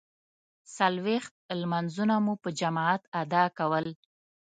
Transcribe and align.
څلویښت 0.75 1.33
لمانځونه 1.61 2.15
مو 2.25 2.33
په 2.43 2.49
جماعت 2.59 3.01
ادا 3.21 3.43
کول. 3.57 3.85